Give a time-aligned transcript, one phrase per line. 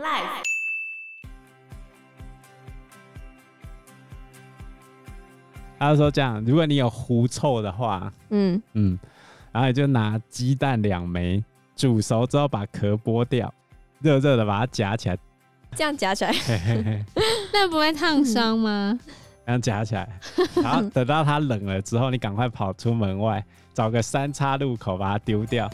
[0.00, 0.42] Life。
[5.78, 8.98] 他说这样，如果你有狐臭的话，嗯嗯，
[9.52, 11.44] 然后你就拿鸡蛋两枚
[11.76, 13.52] 煮熟之后把壳剥掉，
[14.00, 15.18] 热热的把它夹起来，
[15.74, 17.04] 这样夹起来，嘿嘿嘿，
[17.52, 18.98] 那不会烫伤吗？
[19.46, 20.08] 这样夹起来，
[20.62, 23.44] 然后等到它冷了之后，你赶快跑出门外，
[23.74, 25.68] 找个三叉路口把它丢掉。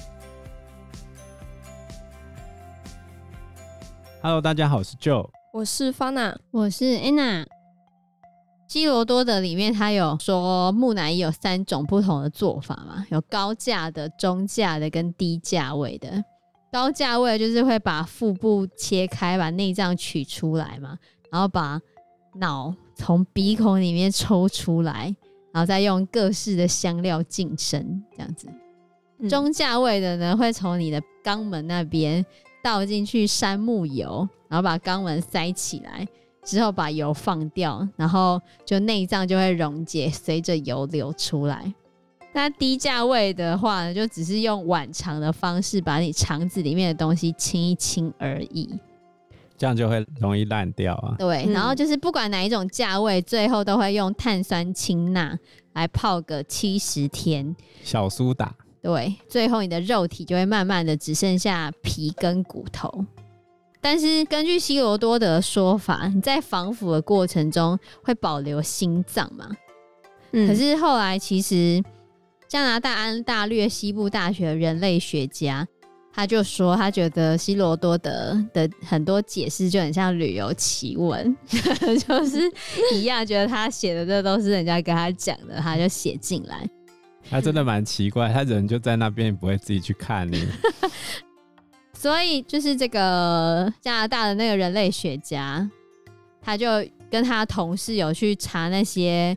[4.27, 7.46] Hello，大家好，我是 Joe，我是 Fana，我是 Anna。
[8.66, 16.25] 基罗多德里面，他有说木乃伊有三种不同的做法嘛，有高价的、中价的跟低价位的。
[16.72, 20.99] 高价位就是会把腹部切开，把内脏取出来嘛，
[21.30, 21.80] 然后把
[22.35, 25.14] 脑从鼻孔里面抽出来，
[25.52, 28.49] 然后再用各式的香料净身，这样子。
[29.21, 32.27] 嗯、中价位的呢，会从你的肛门那边
[32.66, 36.05] 倒进去山木油，然后把肛门塞起来。
[36.42, 41.72] 之后把油放掉，然后就内脏就会溶解，随着油流出来。
[42.32, 48.76] 那低价位的话呢，就只是用碗肠的方式把你肠子里面的东西清一清而已，
[49.56, 51.14] 这样就会容易烂掉啊。
[51.19, 55.38] 对，然后就是不管哪一种价位，最后都会用碳酸氢钠
[55.74, 57.54] 来泡个七十天，
[57.84, 58.52] 小苏打。
[58.86, 63.04] 对，最后你的肉体就会慢慢的只剩下皮跟骨头。
[63.80, 69.50] 但是根据希罗多德的说法，你在防腐的过程中会保留心脏嘛？
[70.30, 70.46] 嗯。
[70.46, 71.82] 可是后来其实
[72.46, 75.66] 加拿大安大略西部大学的人类学家
[76.14, 81.36] 他就说，他觉得希罗多德的很多解释就很像旅游奇闻，
[82.06, 82.48] 就是
[82.94, 86.64] 一样，觉得他写的这都是人家跟他讲的，他就写进来。
[87.30, 90.46] 他真的蛮奇怪，他人就在那边，不会自己去看你。
[91.92, 95.69] 所以就是这个加拿大的那个人类学家，
[96.41, 96.69] 他就
[97.10, 99.36] 跟他同事有去查那些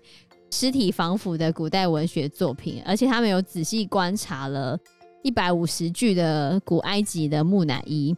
[0.51, 4.77] 尸体防腐的古代文学作品，而且他们有仔细观察了
[5.23, 8.15] 一百五十具的古埃及的木乃伊，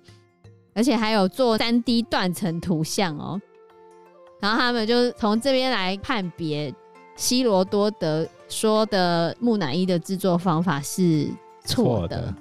[0.73, 3.39] 而且还有做三 D 断层图像哦。
[4.41, 6.73] 然后他们就从这边来判别
[7.15, 11.27] 希罗多德说的木乃伊的制作方法是
[11.65, 12.31] 错的。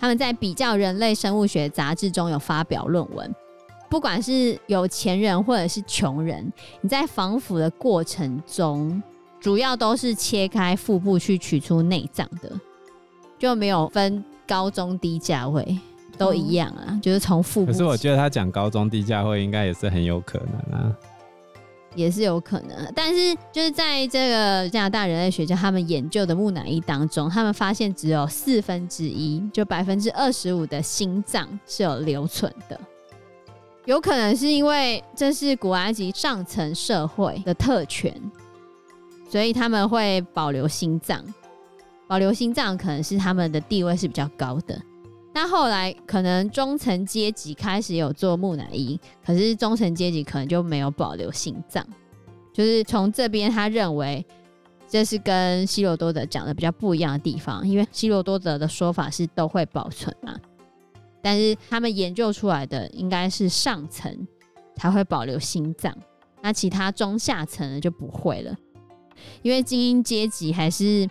[0.00, 3.34] 他们在比较人类生物学杂志中有发表论文，
[3.90, 6.50] 不管是有钱人或者是穷人，
[6.80, 9.02] 你在防腐的过程中，
[9.40, 12.50] 主要都是切开腹部去取出内脏的，
[13.38, 15.78] 就没有分高中低价位，
[16.16, 17.72] 都一样啊，嗯、就是从腹部。
[17.72, 20.96] 可是我觉得他讲高中低价位应该也是很有可能啊。
[21.94, 32.78] 也是有可能，但是就是在这个加拿大人类学家他们研究的木乃伊当中，他们发现只有四分之一，就百分之二十五的心脏是有留存的。
[33.84, 38.14] 有可能是因为这是古埃及上层社会的特权，
[39.30, 41.24] 所以他们会保留心脏。
[42.06, 44.80] 保留心脏可能是他们的地位是比较高的。
[45.40, 51.86] 那后来可能中层阶级开始有做木乃伊，可是中层阶级可能就没有保留心脏。
[52.52, 54.26] 就是从这边，他认为
[54.88, 60.34] 这是跟希罗多德讲的比较不一样的地方，因为希罗多德的说法是都会保存嘛，
[61.22, 64.26] 但是他们研究出来的应该是上层
[64.74, 65.96] 才会保留心脏，
[66.42, 68.56] 那其他中下层的就不会了，
[69.42, 71.08] 因为精英阶级还是。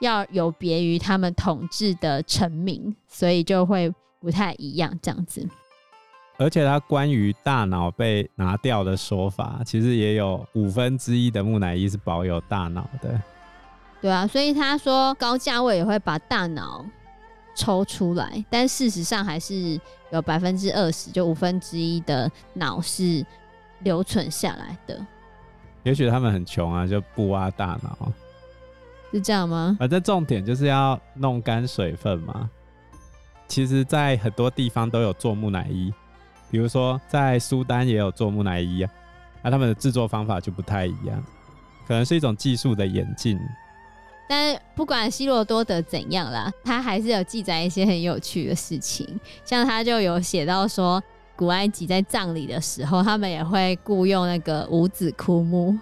[0.00, 5.46] 要有别于他们统治的臣民，所以就会不太一样这样子。
[6.38, 13.20] 而且他关于大脑被拿掉的说法，其实也有五分之一的木乃伊是保有大脑的。
[14.00, 16.86] 对啊，所以他说高价位也会把大脑
[17.56, 19.80] 抽出来，但事实上还是
[20.12, 23.26] 有百分之二十，就五分之一的脑是
[23.80, 25.04] 留存下来的。
[25.82, 28.12] 也许他们很穷啊，就不挖大脑。
[29.12, 29.76] 是这样吗？
[29.78, 32.50] 反正重点就是要弄干水分嘛。
[33.46, 35.90] 其实，在很多地方都有做木乃伊，
[36.50, 38.90] 比如说在苏丹也有做木乃伊啊，
[39.42, 41.24] 那他们的制作方法就不太一样，
[41.86, 43.40] 可能是一种技术的演进。
[44.28, 51.02] 但不管希罗多德怎样啦，他还是有记载一些很有趣的事情，像他就有写到说，
[51.34, 55.74] 古埃及在葬礼的时候，他们也会雇佣那个五子枯木。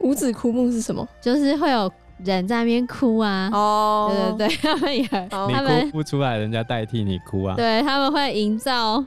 [0.00, 1.08] 五子枯木是什么？
[1.20, 1.88] 就是会有。
[2.24, 3.50] 人在那边哭啊！
[3.52, 7.54] 哦，对对对， 他们也，他们哭不出来，人家代替你哭啊！
[7.56, 9.04] 对，他们会营造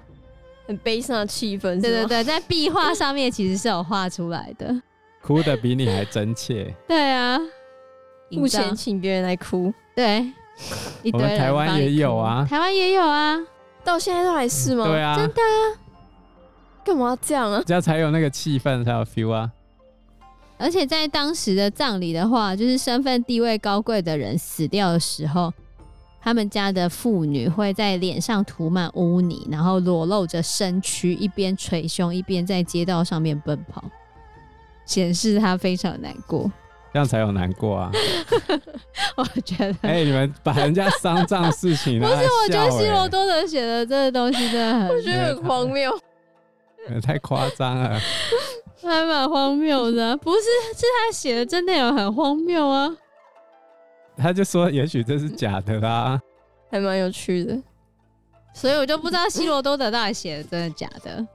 [0.68, 1.81] 很悲伤的气氛。
[1.81, 4.75] 对对对，在壁画上面其实是有画出来的，
[5.21, 6.74] 哭的比你还真切。
[6.88, 7.39] 对啊，
[8.30, 9.74] 目前请别人来哭。
[9.95, 10.25] 对，
[11.13, 13.38] 我们台湾也有啊，台湾也有啊，
[13.83, 14.86] 到现在都还是吗？
[14.86, 15.88] 对啊，真的啊。
[16.83, 17.62] 干嘛这样啊？
[17.65, 19.51] 这样才有那个气氛，才有 feel 啊！
[20.57, 25.54] 而且在当时的葬礼的话，就是身份地位高贵的人死掉的时候，
[26.21, 33.83] 他们家的妇女会在脸上涂满污泥，然后裸露着身躯，一边捶胸，一边在街道上面奔跑，
[34.86, 36.51] 显示他非常难过。
[36.94, 37.92] 这样才有难过啊！
[39.18, 42.13] 我觉得，哎、欸，你们把人家丧葬事情不是？
[42.13, 45.92] 我觉得希罗多德写的这个东西真的很，我觉得很荒谬，
[47.04, 48.00] 太夸张了，
[48.81, 50.15] 还蛮荒谬的。
[50.18, 50.41] 不是，
[50.75, 52.95] 是他写的真的有很荒谬啊！
[54.15, 56.19] 他就说，也许这是假的啦，
[56.71, 57.57] 还蛮有趣的。
[58.53, 61.25] 所以我就不知道希罗多德到底写的真的假的。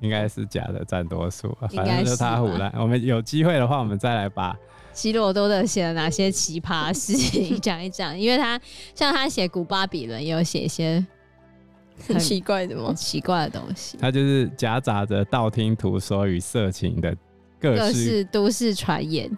[0.00, 2.72] 应该是假的占多数，反正就是他胡乱。
[2.78, 4.54] 我们有机会的话，我们再来把
[4.92, 8.18] 希罗多德写了哪些奇葩事情 讲一讲。
[8.18, 8.60] 因为他
[8.94, 11.04] 像他写《古巴比伦》，也有写一些
[12.06, 12.92] 很奇怪的吗？
[12.94, 13.96] 奇怪的东西。
[13.98, 17.16] 他就是夹杂着道听途说与色情的
[17.60, 19.30] 各式，各式都市传言，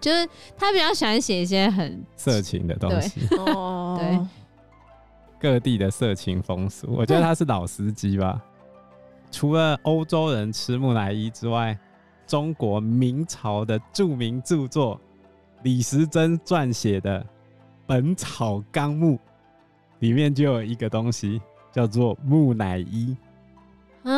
[0.00, 3.26] 就是他比较喜欢写一些很色情的东西。
[3.36, 4.18] 哦， 对，
[5.38, 8.42] 各地的色情风俗，我觉得他是老司机吧。
[9.30, 11.78] 除了欧洲人吃木乃伊之外，
[12.26, 15.00] 中国明朝的著名著作
[15.62, 17.20] 李时珍撰写的
[17.86, 19.14] 《本草纲目》
[20.00, 21.40] 里面就有一个东西
[21.78, 23.16] 叫做木乃伊。
[24.02, 24.10] 啊，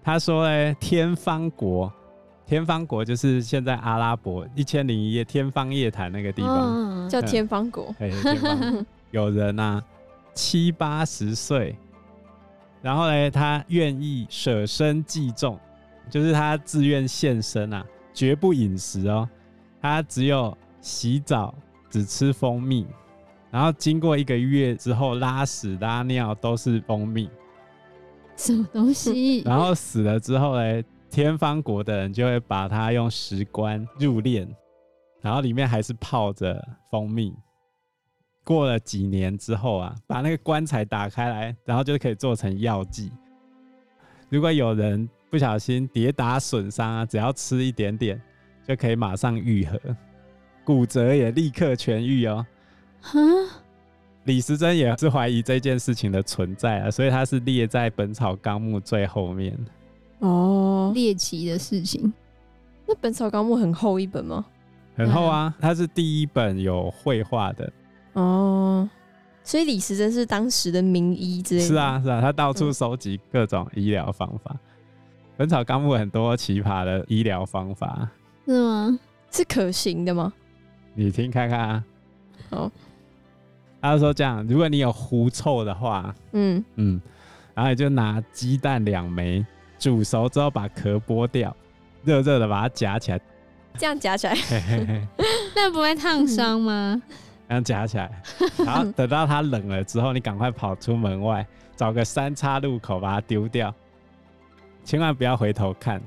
[0.00, 1.92] 他说呢，天方国，
[2.46, 7.92] 天方国就是现在阿拉伯一千零一夜天方夜谭那个地方，嗯、叫天方国。
[7.98, 9.82] 哎、嗯，天方有人啊，
[10.34, 11.76] 七八十岁。
[12.80, 15.58] 然后呢，他愿意舍身济众，
[16.08, 17.84] 就是他自愿献身啊，
[18.14, 19.28] 绝不饮食哦。
[19.82, 21.52] 他只有洗澡，
[21.90, 22.86] 只吃蜂蜜，
[23.56, 27.26] 然后经过一个月之后，拉屎拉尿都是蜂蜜，
[28.36, 29.40] 什么东西？
[29.48, 34.46] 然后死了之后呢，天方国的人就会把它用石棺入殓，
[35.22, 37.34] 然后里面还是泡着蜂蜜。
[38.44, 43.10] 过了几年之后啊，把那个棺材打开来，然后就可以做成药剂。
[44.28, 48.20] 如果有人不小心跌打损伤啊，只要吃一点点，
[48.68, 49.80] 就可以马上愈合，
[50.62, 52.46] 骨折也立刻痊愈哦。
[53.06, 53.20] 哈，
[54.24, 59.56] 李时珍也是怀疑这件事情的存在啊，所以他是列在《本草纲目》最后面。
[60.18, 62.12] 哦，猎奇的事情。
[62.84, 64.44] 那《本草纲目》很厚一本吗？
[64.96, 67.72] 很厚啊，它是第一本有绘画的。
[68.14, 68.88] 哦，
[69.44, 71.66] 所以李时珍是当时的名医之类的。
[71.68, 74.50] 是啊，是啊，他到处收集各种医疗方法。
[74.52, 74.58] 嗯
[75.38, 78.08] 《本草纲目》很多奇葩的医疗方法，
[78.46, 78.98] 是吗？
[79.30, 80.32] 是可行的吗？
[80.94, 81.84] 你听看看啊。
[82.52, 82.72] 哦，
[83.80, 87.00] 他就说这样，如果你有狐臭的话，嗯嗯，
[87.54, 89.44] 然后你就拿鸡蛋两枚，
[89.78, 91.54] 煮熟之后把壳剥掉，
[92.04, 93.20] 热热的把它夹起来，
[93.78, 95.06] 这样夹起来，嘿嘿嘿，
[95.54, 96.94] 那不会烫伤吗？
[96.94, 97.02] 嗯
[97.48, 98.10] 然后夹起来，
[98.58, 101.46] 然后等到它冷了之后，你赶快跑出门外，
[101.76, 103.72] 找个三岔路口把它丢掉，
[104.82, 106.02] 千万不要回头看。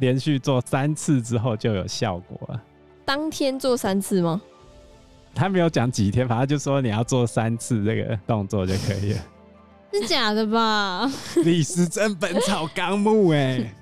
[0.00, 2.62] 连续做三次之后就有效果了。
[3.06, 4.38] 当天做三次吗？
[5.36, 9.18] 他没有讲几天，反正就说你要做三次这个动作就可以了。
[9.92, 11.10] 是假的吧？
[11.44, 13.58] 李时珍《本草纲目》哎。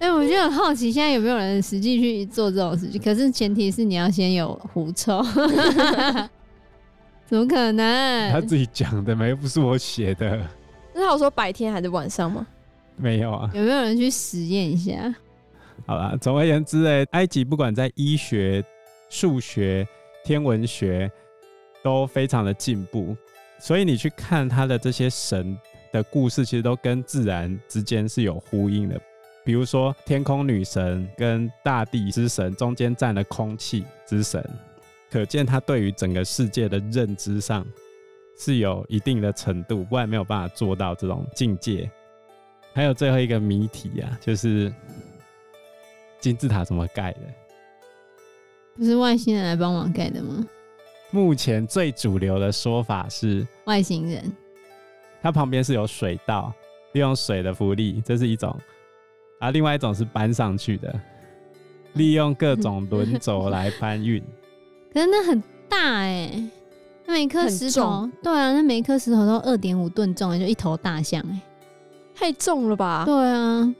[0.00, 3.00] 哎、欸，我就很好奇，现在有没有人实际去做这种事情？
[3.02, 5.22] 可是前提是你要先有狐臭，
[7.26, 8.32] 怎么可能？
[8.32, 10.40] 他自己讲的，没不是我写的。
[10.94, 12.46] 那他有说白天还是晚上吗？
[12.96, 13.50] 没有啊。
[13.52, 15.14] 有没有人去实验一下？
[15.86, 18.64] 好啦，总而言之哎，埃及不管在医学、
[19.10, 19.86] 数学、
[20.24, 21.10] 天文学
[21.82, 23.16] 都非常的进步，
[23.58, 25.58] 所以你去看他的这些神
[25.92, 29.00] 的故事，其实都跟自然之间是有呼应的。
[29.42, 34.44] 比如说，天空女神跟大地之神中间站了空气之神，
[35.10, 37.66] 可见他对于整个世界的认知上
[38.38, 41.90] 是有一定的程度，不然没有办法做到这种境界。
[42.72, 44.72] 还有最后一个谜题啊，就是
[46.20, 47.20] 金字塔怎么盖的？
[48.76, 50.46] 不是外星人来帮忙盖的吗？
[51.10, 54.32] 目前最主流的说法是外星人，
[55.20, 56.52] 它旁边是有水道，
[56.92, 58.56] 利用水的浮力，这是一种。
[59.40, 61.00] 啊，另外一种是搬上去的，
[61.94, 64.22] 利用各种轮轴来搬运。
[64.94, 66.50] 可是那很大哎、欸，
[67.06, 71.40] 那每颗石头，对啊，那每一颗石头都二点五吨重，就一头大象哎、欸，
[72.14, 73.04] 太重了吧？
[73.04, 73.74] 对啊，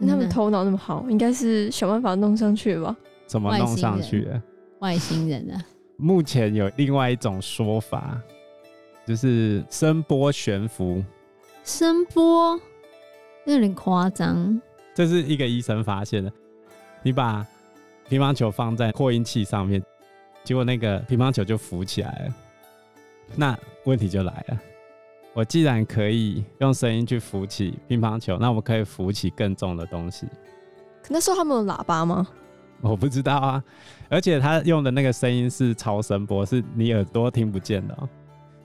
[0.00, 2.96] 他们头脑那么好，应该是想办法弄上去吧？
[3.26, 4.42] 怎么弄上去的？
[4.80, 5.64] 外星人啊！
[5.96, 8.20] 目前有另外一种说法，
[9.06, 11.02] 就是声波悬浮。
[11.64, 12.60] 声波。
[13.46, 14.60] 有点夸张。
[14.92, 16.32] 这是一个医生发现的。
[17.02, 17.46] 你把
[18.08, 19.82] 乒乓球放在扩音器上面，
[20.42, 22.34] 结果那个乒乓球就浮起来了。
[23.34, 24.60] 那问题就来了，
[25.32, 30.26] 我既然可以用声音去浮起乒乓球，那我可以浮起更重的东西。
[31.02, 32.26] 可那时候他们有喇叭吗？
[32.80, 33.62] 我不知道啊。
[34.08, 38.08] 而且他用的那个声音是超声波，是你耳朵听不见的喔。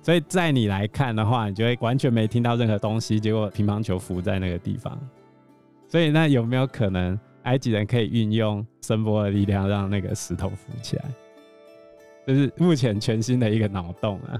[0.02, 3.20] 所以在你来看的话，你就会完全没听到任何东西。
[3.20, 4.98] 结果乒乓球浮在那个地方。
[5.88, 11.04] 所以那有没有可能埃及人可以运用声波的力量让那个石头浮起来？
[12.26, 14.40] 这是目前全新的一个脑洞啊！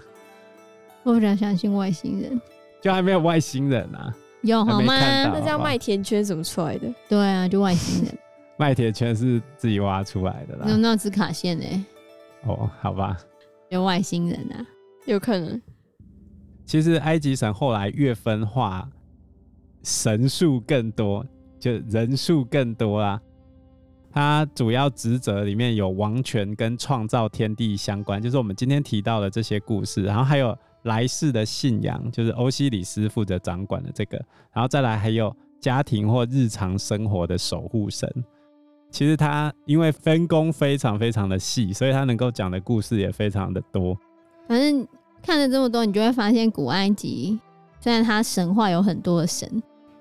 [1.04, 2.40] 我比较相信外星人，
[2.80, 4.16] 就还没有外星人啊？
[4.44, 4.96] 有好吗？
[5.00, 6.88] 那这样麦田圈怎么出来的？
[7.10, 8.18] 对啊，就外星人。
[8.62, 10.66] 麦田圈是自己挖出来的啦。
[10.68, 11.66] 那那兹卡线呢？
[12.44, 13.18] 哦，好吧，
[13.70, 14.64] 有外星人啊，
[15.08, 15.60] 有可能。
[16.64, 18.88] 其实埃及神后来越分化，
[19.82, 21.26] 神数更多，
[21.60, 23.20] 就人数更多啦。
[24.12, 38.08] 他主要职责里面有王权跟创造天地相关，就是我们今天提到的这些故事，然后还有来世的信仰，就是欧西里斯负责掌管的这个，然后再来还有家庭或日常生活的守护神。
[38.92, 43.98] 其实他因为分工非常非常的细，所以他能够讲的故事也非常的多。
[44.48, 44.88] 反正
[45.24, 47.40] 看了这么多，你就会发现古埃及
[47.80, 49.50] 虽然他神话有很多的神，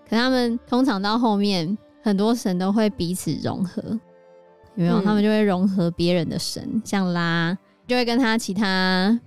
[0.09, 1.79] 可他们通常到后面。
[2.03, 3.83] 很多神都会彼此融合，
[4.75, 5.03] 有没有？
[5.03, 7.55] 嗯、他们就会融合别人的神，像拉
[7.87, 9.21] 就会跟他其他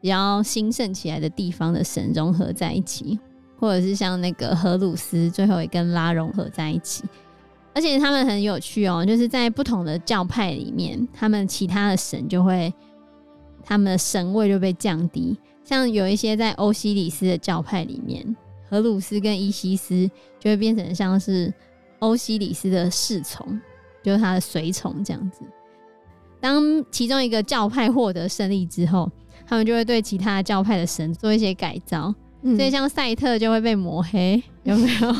[0.00, 3.18] 比较兴盛起来的地方的神融合在一起，
[3.58, 7.02] 或者是像那个荷鲁斯，最后也跟拉融合在一起。
[7.80, 12.70] 而且他们很有趣哦，就是在不同的教派里面，他们其他的神就会
[13.64, 15.34] 他们的神位就被降低。
[15.64, 18.36] 像有一些在欧西里斯的教派里面，
[18.68, 20.06] 荷鲁斯跟伊西斯
[20.38, 21.52] 就会变成像是。
[22.00, 23.60] 欧西里斯的侍从，
[24.02, 25.42] 就是他的随从，这样子。
[26.40, 29.12] 当其中一个教派获得胜利之后，
[29.46, 32.14] 他们就会对其他教派的神做一些改造。
[32.42, 35.10] 嗯、所以像赛特就会被抹黑， 有没有？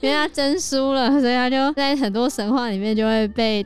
[0.00, 3.64] 因为他真输了，所以他就在很多神话里面就会被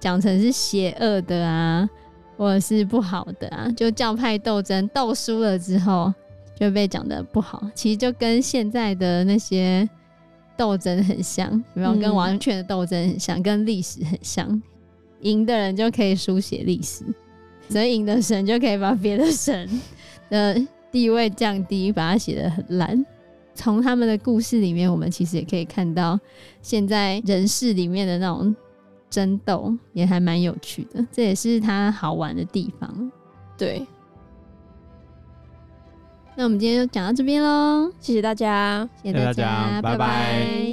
[0.00, 1.88] 讲成是邪恶的啊，
[2.36, 3.68] 或者是不好的啊。
[3.76, 6.12] 就教派斗争斗输了之后，
[6.58, 7.62] 就被讲得不好。
[7.74, 9.88] 其实就跟现在的那些。
[10.58, 11.94] 斗争很像，有没有？
[11.94, 14.60] 跟王权的斗争很像，嗯、跟历史很像。
[15.20, 17.04] 赢的人就可以书写历史，
[17.70, 19.70] 所以赢的神就可以把别的神
[20.28, 23.04] 的地位降低，把它写得很烂。
[23.54, 26.18] 从他们的故事里面，我们其实也可以看到
[26.62, 28.54] 现在人世里面的那种
[29.10, 31.04] 争斗，也还蛮有趣的。
[31.10, 33.10] 这也是它好玩的地方。
[33.56, 33.84] 对。
[36.36, 39.96] 那我们今天就讲到这边喽，谢谢大家，谢谢大家，拜拜。
[39.96, 40.67] 拜拜。